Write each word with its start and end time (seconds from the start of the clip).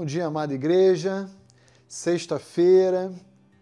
Bom 0.00 0.06
dia, 0.06 0.24
amada 0.24 0.54
igreja. 0.54 1.28
Sexta-feira, 1.86 3.12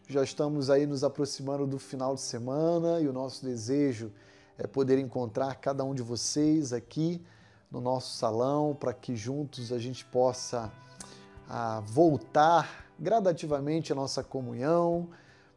já 0.07 0.23
estamos 0.23 0.71
aí 0.71 0.87
nos 0.87 1.03
aproximando 1.03 1.67
do 1.67 1.81
final 1.81 2.15
de 2.15 2.21
semana 2.21 3.01
e 3.01 3.09
o 3.09 3.13
nosso 3.13 3.45
desejo 3.45 4.13
é 4.57 4.65
poder 4.65 5.01
encontrar 5.01 5.57
cada 5.57 5.83
um 5.83 5.93
de 5.93 6.01
vocês 6.01 6.73
aqui 6.73 7.21
no 7.69 7.81
nosso 7.81 8.17
salão 8.17 8.73
para 8.73 8.95
que 8.95 9.17
juntos 9.17 9.73
a 9.73 9.81
gente 9.81 10.05
possa 10.05 10.73
ah, 11.49 11.83
voltar 11.85 12.87
gradativamente 13.01 13.91
à 13.91 13.97
nossa 13.97 14.23
comunhão, 14.23 15.09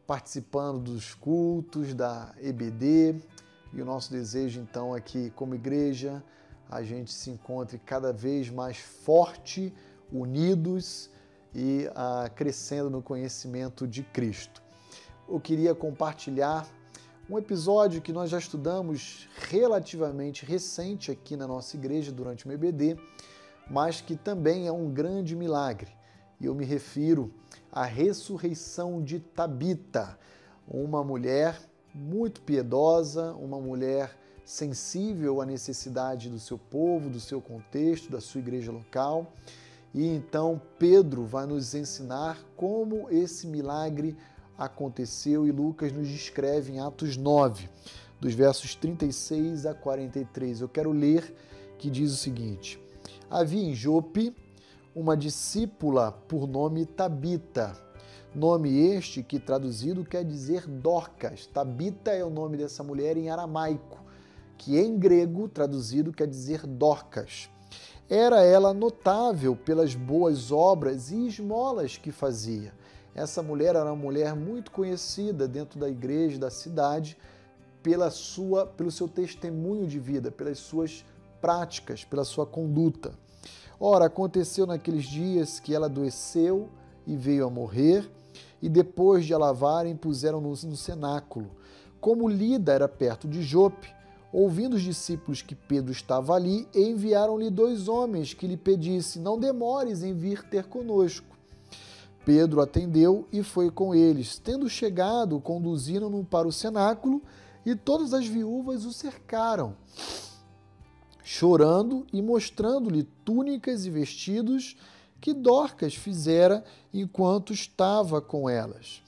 participando 0.04 0.80
dos 0.80 1.14
cultos 1.14 1.94
da 1.94 2.34
EBD. 2.42 3.22
E 3.72 3.80
o 3.80 3.84
nosso 3.84 4.10
desejo 4.10 4.60
então 4.60 4.96
é 4.96 5.00
que, 5.00 5.30
como 5.30 5.54
igreja, 5.54 6.24
a 6.68 6.82
gente 6.82 7.12
se 7.12 7.30
encontre 7.30 7.78
cada 7.78 8.12
vez 8.12 8.50
mais 8.50 8.78
forte, 8.78 9.72
unidos 10.12 11.10
e 11.54 11.88
ah, 11.94 12.30
crescendo 12.34 12.90
no 12.90 13.02
conhecimento 13.02 13.86
de 13.86 14.02
Cristo. 14.02 14.62
Eu 15.28 15.40
queria 15.40 15.74
compartilhar 15.74 16.66
um 17.30 17.38
episódio 17.38 18.02
que 18.02 18.12
nós 18.12 18.28
já 18.30 18.38
estudamos 18.38 19.28
relativamente 19.48 20.44
recente 20.44 21.10
aqui 21.10 21.36
na 21.36 21.46
nossa 21.46 21.76
igreja 21.76 22.12
durante 22.12 22.46
o 22.46 22.52
EBD, 22.52 22.96
mas 23.70 24.00
que 24.00 24.16
também 24.16 24.66
é 24.66 24.72
um 24.72 24.90
grande 24.90 25.34
milagre. 25.34 25.90
E 26.40 26.46
eu 26.46 26.54
me 26.54 26.64
refiro 26.64 27.32
à 27.70 27.84
ressurreição 27.84 29.02
de 29.02 29.20
Tabita, 29.20 30.18
uma 30.68 31.02
mulher 31.02 31.58
muito 31.94 32.42
piedosa, 32.42 33.32
uma 33.34 33.60
mulher 33.60 34.18
sensível 34.44 35.40
à 35.40 35.46
necessidade 35.46 36.28
do 36.28 36.38
seu 36.38 36.58
povo, 36.58 37.08
do 37.08 37.20
seu 37.20 37.40
contexto, 37.40 38.10
da 38.10 38.20
sua 38.20 38.40
igreja 38.40 38.72
local. 38.72 39.32
E 39.94 40.06
então 40.06 40.60
Pedro 40.78 41.24
vai 41.24 41.46
nos 41.46 41.74
ensinar 41.74 42.38
como 42.56 43.10
esse 43.10 43.46
milagre 43.46 44.16
aconteceu 44.56 45.46
e 45.46 45.52
Lucas 45.52 45.92
nos 45.92 46.08
descreve 46.08 46.72
em 46.72 46.80
Atos 46.80 47.16
9, 47.16 47.68
dos 48.20 48.34
versos 48.34 48.74
36 48.74 49.66
a 49.66 49.74
43. 49.74 50.60
Eu 50.60 50.68
quero 50.68 50.92
ler 50.92 51.34
que 51.78 51.90
diz 51.90 52.12
o 52.12 52.16
seguinte: 52.16 52.80
Havia 53.28 53.62
em 53.62 53.74
Jope 53.74 54.34
uma 54.94 55.16
discípula 55.16 56.12
por 56.12 56.46
nome 56.46 56.86
Tabita, 56.86 57.76
nome 58.34 58.78
este 58.94 59.22
que 59.22 59.38
traduzido 59.38 60.04
quer 60.04 60.24
dizer 60.24 60.66
Dorcas. 60.66 61.46
Tabita 61.46 62.12
é 62.12 62.24
o 62.24 62.30
nome 62.30 62.56
dessa 62.56 62.82
mulher 62.82 63.16
em 63.16 63.28
aramaico 63.28 64.02
que 64.62 64.78
em 64.78 64.96
grego 64.96 65.48
traduzido 65.48 66.12
quer 66.12 66.28
dizer 66.28 66.64
Dorcas. 66.64 67.50
Era 68.14 68.42
ela 68.42 68.74
notável 68.74 69.56
pelas 69.56 69.94
boas 69.94 70.52
obras 70.52 71.10
e 71.10 71.28
esmolas 71.28 71.96
que 71.96 72.12
fazia. 72.12 72.74
Essa 73.14 73.42
mulher 73.42 73.74
era 73.74 73.86
uma 73.86 73.96
mulher 73.96 74.36
muito 74.36 74.70
conhecida 74.70 75.48
dentro 75.48 75.80
da 75.80 75.88
igreja 75.88 76.38
da 76.38 76.50
cidade 76.50 77.16
pela 77.82 78.10
sua, 78.10 78.66
pelo 78.66 78.90
seu 78.90 79.08
testemunho 79.08 79.86
de 79.86 79.98
vida, 79.98 80.30
pelas 80.30 80.58
suas 80.58 81.06
práticas, 81.40 82.04
pela 82.04 82.22
sua 82.22 82.44
conduta. 82.44 83.14
Ora, 83.80 84.04
aconteceu 84.04 84.66
naqueles 84.66 85.06
dias 85.06 85.58
que 85.58 85.74
ela 85.74 85.86
adoeceu 85.86 86.68
e 87.06 87.16
veio 87.16 87.46
a 87.46 87.50
morrer, 87.50 88.06
e 88.60 88.68
depois 88.68 89.24
de 89.24 89.32
a 89.32 89.38
lavarem, 89.38 89.96
puseram-no 89.96 90.50
no 90.50 90.76
cenáculo. 90.76 91.50
Como 91.98 92.28
Lida 92.28 92.74
era 92.74 92.86
perto 92.86 93.26
de 93.26 93.42
Jope, 93.42 93.88
Ouvindo 94.32 94.76
os 94.76 94.82
discípulos 94.82 95.42
que 95.42 95.54
Pedro 95.54 95.92
estava 95.92 96.34
ali, 96.34 96.66
enviaram-lhe 96.74 97.50
dois 97.50 97.86
homens 97.86 98.32
que 98.32 98.46
lhe 98.46 98.56
pedisse: 98.56 99.18
Não 99.18 99.38
demores 99.38 100.02
em 100.02 100.14
vir 100.14 100.42
ter 100.44 100.64
conosco. 100.64 101.36
Pedro 102.24 102.60
atendeu 102.62 103.28
e 103.30 103.42
foi 103.42 103.70
com 103.70 103.94
eles. 103.94 104.38
Tendo 104.38 104.70
chegado, 104.70 105.38
conduziram-no 105.38 106.24
para 106.24 106.48
o 106.48 106.52
cenáculo 106.52 107.20
e 107.66 107.74
todas 107.74 108.14
as 108.14 108.26
viúvas 108.26 108.84
o 108.84 108.92
cercaram, 108.92 109.76
chorando 111.22 112.06
e 112.12 112.22
mostrando-lhe 112.22 113.02
túnicas 113.24 113.84
e 113.84 113.90
vestidos 113.90 114.76
que 115.20 115.34
Dorcas 115.34 115.94
fizera 115.94 116.64
enquanto 116.92 117.52
estava 117.52 118.20
com 118.20 118.48
elas. 118.48 119.02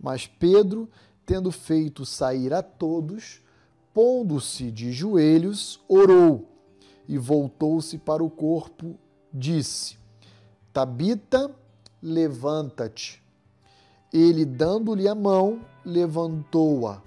Mas 0.00 0.26
Pedro, 0.26 0.88
tendo 1.26 1.50
feito 1.50 2.06
sair 2.06 2.54
a 2.54 2.62
todos, 2.62 3.42
pondo-se 3.92 4.70
de 4.70 4.92
joelhos, 4.92 5.80
orou 5.88 6.48
e 7.08 7.16
voltou-se 7.16 7.98
para 7.98 8.22
o 8.22 8.30
corpo, 8.30 8.96
disse: 9.32 9.96
Tabita, 10.72 11.50
levanta-te. 12.02 13.22
Ele, 14.12 14.44
dando-lhe 14.44 15.06
a 15.08 15.14
mão, 15.14 15.60
levantou-a 15.84 17.02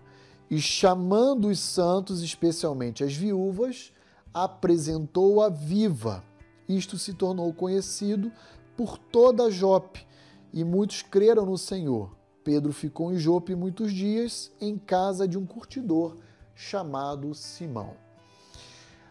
e, 0.50 0.60
chamando 0.60 1.48
os 1.48 1.60
santos, 1.60 2.22
especialmente 2.22 3.04
as 3.04 3.16
viúvas, 3.16 3.94
apresentou-a 4.34 5.50
viva. 5.50 6.24
Isto 6.68 6.98
se 6.98 7.14
tornou 7.14 7.54
conhecido 7.54 8.32
por 8.76 8.98
toda 8.98 9.50
Jope 9.50 10.06
e 10.54 10.64
muitos 10.64 11.02
creram 11.02 11.46
no 11.46 11.58
Senhor. 11.58 12.16
Pedro 12.44 12.74
ficou 12.74 13.14
em 13.14 13.18
Jope 13.18 13.56
muitos 13.56 13.94
dias, 13.94 14.52
em 14.60 14.78
casa 14.78 15.28
de 15.28 15.38
um 15.38 15.46
curtidor 15.46 16.18
chamado 16.56 17.34
Simão. 17.34 17.96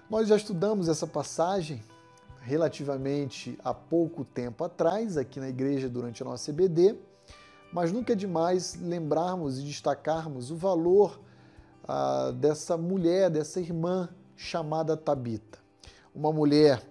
Nós 0.09 0.29
já 0.29 0.37
estudamos 0.37 0.89
essa 0.89 1.07
passagem 1.07 1.83
relativamente 2.41 3.59
há 3.63 3.73
pouco 3.73 4.25
tempo 4.25 4.65
atrás, 4.65 5.17
aqui 5.17 5.39
na 5.39 5.49
igreja 5.49 5.89
durante 5.89 6.23
a 6.23 6.27
nossa 6.27 6.51
EBD, 6.51 6.97
mas 7.73 7.93
nunca 7.93 8.13
é 8.13 8.17
demais 8.17 8.75
lembrarmos 8.81 9.59
e 9.59 9.63
destacarmos 9.63 10.51
o 10.51 10.57
valor 10.57 11.21
ah, 11.87 12.33
dessa 12.35 12.77
mulher, 12.77 13.31
dessa 13.31 13.61
irmã 13.61 14.09
chamada 14.35 14.97
Tabita. 14.97 15.59
Uma 16.15 16.33
mulher 16.33 16.83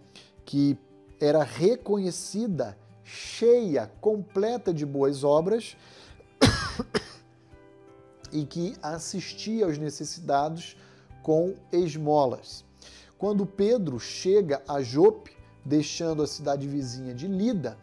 que 0.46 0.78
era 1.20 1.44
reconhecida, 1.44 2.78
cheia, 3.04 3.92
completa 4.00 4.74
de 4.74 4.86
boas 4.86 5.24
obras 5.24 5.76
e 8.32 8.46
que 8.46 8.76
assistia 8.82 9.66
aos 9.66 9.78
necessitados 9.78 10.76
com 11.22 11.54
esmolas. 11.72 12.64
Quando 13.18 13.46
Pedro 13.46 14.00
chega 14.00 14.62
a 14.68 14.82
Jope, 14.82 15.32
deixando 15.66 16.24
a 16.24 16.28
cidade 16.28 16.68
vizinha 16.68 17.14
de 17.14 17.28
Lida, 17.28 17.78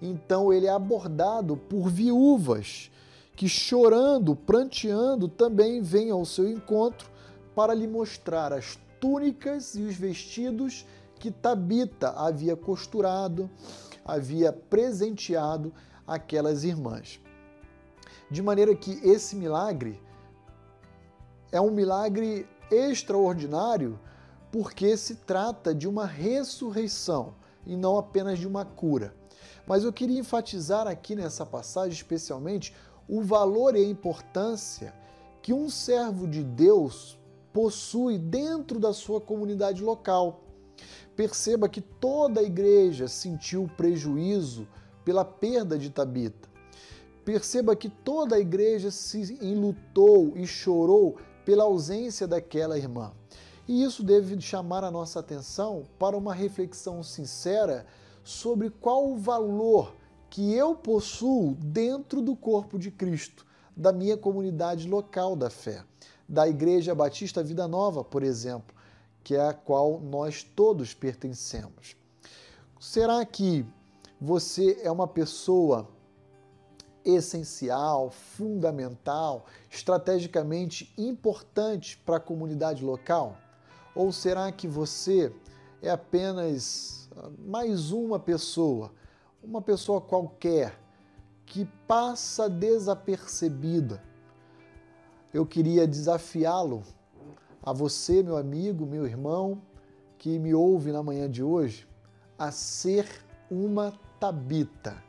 então 0.00 0.52
ele 0.52 0.66
é 0.66 0.70
abordado 0.70 1.56
por 1.56 1.88
viúvas 1.88 2.90
que, 3.36 3.48
chorando, 3.48 4.34
pranteando, 4.34 5.28
também 5.28 5.80
vêm 5.80 6.10
ao 6.10 6.24
seu 6.24 6.50
encontro 6.50 7.08
para 7.54 7.74
lhe 7.74 7.86
mostrar 7.86 8.52
as 8.52 8.78
túnicas 9.00 9.74
e 9.74 9.82
os 9.82 9.94
vestidos 9.94 10.86
que 11.20 11.30
Tabita 11.30 12.10
havia 12.10 12.56
costurado, 12.56 13.48
havia 14.04 14.52
presenteado 14.52 15.72
aquelas 16.06 16.64
irmãs. 16.64 17.20
De 18.32 18.40
maneira 18.40 18.74
que 18.74 18.92
esse 19.06 19.36
milagre 19.36 20.00
é 21.52 21.60
um 21.60 21.70
milagre 21.70 22.48
extraordinário 22.70 24.00
porque 24.50 24.96
se 24.96 25.16
trata 25.16 25.74
de 25.74 25.86
uma 25.86 26.06
ressurreição 26.06 27.34
e 27.66 27.76
não 27.76 27.98
apenas 27.98 28.38
de 28.38 28.48
uma 28.48 28.64
cura. 28.64 29.14
Mas 29.66 29.84
eu 29.84 29.92
queria 29.92 30.18
enfatizar 30.18 30.86
aqui 30.86 31.14
nessa 31.14 31.44
passagem, 31.44 31.92
especialmente, 31.92 32.74
o 33.06 33.20
valor 33.20 33.76
e 33.76 33.84
a 33.84 33.86
importância 33.86 34.94
que 35.42 35.52
um 35.52 35.68
servo 35.68 36.26
de 36.26 36.42
Deus 36.42 37.18
possui 37.52 38.16
dentro 38.16 38.80
da 38.80 38.94
sua 38.94 39.20
comunidade 39.20 39.82
local. 39.82 40.40
Perceba 41.14 41.68
que 41.68 41.82
toda 41.82 42.40
a 42.40 42.44
igreja 42.44 43.08
sentiu 43.08 43.70
prejuízo 43.76 44.66
pela 45.04 45.22
perda 45.22 45.78
de 45.78 45.90
Tabita. 45.90 46.51
Perceba 47.24 47.76
que 47.76 47.88
toda 47.88 48.36
a 48.36 48.40
igreja 48.40 48.90
se 48.90 49.38
enlutou 49.40 50.36
e 50.36 50.46
chorou 50.46 51.16
pela 51.44 51.64
ausência 51.64 52.26
daquela 52.26 52.76
irmã. 52.76 53.12
E 53.68 53.84
isso 53.84 54.02
deve 54.02 54.40
chamar 54.40 54.82
a 54.82 54.90
nossa 54.90 55.20
atenção 55.20 55.84
para 55.98 56.16
uma 56.16 56.34
reflexão 56.34 57.02
sincera 57.02 57.86
sobre 58.24 58.70
qual 58.70 59.10
o 59.10 59.16
valor 59.16 59.94
que 60.28 60.52
eu 60.52 60.74
possuo 60.74 61.54
dentro 61.60 62.20
do 62.20 62.34
corpo 62.34 62.78
de 62.78 62.90
Cristo, 62.90 63.46
da 63.76 63.92
minha 63.92 64.16
comunidade 64.16 64.88
local 64.88 65.36
da 65.36 65.50
fé, 65.50 65.84
da 66.28 66.48
Igreja 66.48 66.94
Batista 66.94 67.42
Vida 67.42 67.68
Nova, 67.68 68.02
por 68.02 68.22
exemplo, 68.22 68.74
que 69.22 69.36
é 69.36 69.48
a 69.48 69.52
qual 69.54 70.00
nós 70.00 70.42
todos 70.42 70.94
pertencemos. 70.94 71.96
Será 72.80 73.24
que 73.24 73.64
você 74.20 74.80
é 74.82 74.90
uma 74.90 75.06
pessoa 75.06 75.88
essencial, 77.04 78.10
fundamental, 78.10 79.46
estrategicamente 79.70 80.92
importante 80.96 81.96
para 82.04 82.16
a 82.16 82.20
comunidade 82.20 82.84
local? 82.84 83.36
Ou 83.94 84.12
será 84.12 84.50
que 84.50 84.66
você 84.66 85.32
é 85.82 85.90
apenas 85.90 87.02
mais 87.38 87.90
uma 87.90 88.18
pessoa, 88.18 88.92
uma 89.42 89.60
pessoa 89.60 90.00
qualquer 90.00 90.78
que 91.44 91.66
passa 91.86 92.48
desapercebida. 92.48 94.02
Eu 95.34 95.44
queria 95.44 95.86
desafiá-lo, 95.86 96.82
a 97.62 97.72
você, 97.72 98.22
meu 98.22 98.36
amigo, 98.36 98.86
meu 98.86 99.06
irmão, 99.06 99.60
que 100.18 100.38
me 100.38 100.54
ouve 100.54 100.92
na 100.92 101.02
manhã 101.02 101.30
de 101.30 101.42
hoje, 101.42 101.86
a 102.38 102.50
ser 102.50 103.06
uma 103.50 103.92
Tabita, 104.18 105.02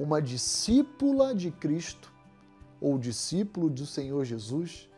uma 0.00 0.22
discípula 0.22 1.34
de 1.34 1.50
Cristo 1.50 2.10
ou 2.80 2.98
discípulo 2.98 3.68
do 3.68 3.84
Senhor 3.84 4.24
Jesus, 4.24 4.88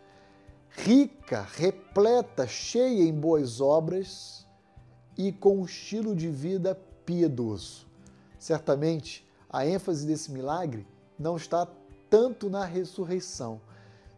rica, 0.69 1.43
repleta, 1.57 2.47
cheia 2.47 3.03
em 3.03 3.13
boas 3.13 3.61
obras 3.61 4.47
e 5.19 5.33
com 5.33 5.59
um 5.59 5.65
estilo 5.65 6.15
de 6.15 6.29
vida 6.29 6.77
piedoso. 7.05 7.85
Certamente, 8.39 9.27
a 9.51 9.67
ênfase 9.67 10.07
desse 10.07 10.31
milagre 10.31 10.87
não 11.19 11.37
está 11.37 11.67
tanto 12.09 12.49
na 12.49 12.65
ressurreição, 12.65 13.61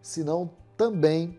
senão 0.02 0.50
também 0.76 1.38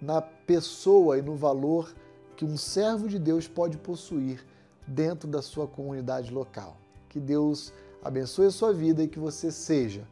na 0.00 0.22
pessoa 0.22 1.18
e 1.18 1.22
no 1.22 1.36
valor 1.36 1.94
que 2.34 2.46
um 2.46 2.56
servo 2.56 3.08
de 3.08 3.18
Deus 3.18 3.46
pode 3.46 3.76
possuir 3.76 4.42
dentro 4.86 5.28
da 5.28 5.42
sua 5.42 5.68
comunidade 5.68 6.32
local. 6.32 6.78
Que 7.10 7.20
Deus 7.20 7.70
abençoe 8.04 8.46
a 8.46 8.50
sua 8.50 8.72
vida 8.72 9.02
e 9.02 9.08
que 9.08 9.18
você 9.18 9.50
seja 9.50 10.06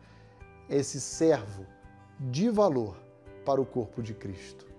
esse 0.68 1.00
servo 1.00 1.66
de 2.18 2.48
valor 2.48 2.96
para 3.44 3.60
o 3.60 3.66
corpo 3.66 4.02
de 4.02 4.14
Cristo. 4.14 4.71